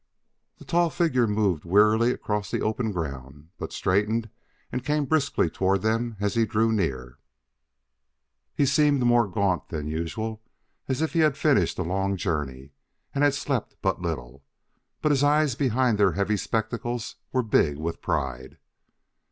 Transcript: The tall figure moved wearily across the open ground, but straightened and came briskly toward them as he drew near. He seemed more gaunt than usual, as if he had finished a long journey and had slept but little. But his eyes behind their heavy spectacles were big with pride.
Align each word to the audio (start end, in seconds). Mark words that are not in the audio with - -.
The 0.57 0.65
tall 0.65 0.89
figure 0.89 1.27
moved 1.27 1.63
wearily 1.63 2.09
across 2.11 2.49
the 2.49 2.63
open 2.63 2.91
ground, 2.91 3.49
but 3.59 3.71
straightened 3.71 4.31
and 4.71 4.83
came 4.83 5.05
briskly 5.05 5.47
toward 5.47 5.83
them 5.83 6.17
as 6.19 6.33
he 6.33 6.43
drew 6.43 6.71
near. 6.71 7.19
He 8.55 8.65
seemed 8.65 9.03
more 9.05 9.27
gaunt 9.27 9.69
than 9.69 9.85
usual, 9.85 10.41
as 10.87 11.03
if 11.03 11.13
he 11.13 11.19
had 11.19 11.37
finished 11.37 11.77
a 11.77 11.83
long 11.83 12.17
journey 12.17 12.71
and 13.13 13.23
had 13.23 13.35
slept 13.35 13.75
but 13.83 14.01
little. 14.01 14.43
But 15.03 15.11
his 15.11 15.23
eyes 15.23 15.53
behind 15.53 15.99
their 15.99 16.13
heavy 16.13 16.35
spectacles 16.37 17.17
were 17.31 17.43
big 17.43 17.77
with 17.77 18.01
pride. 18.01 18.57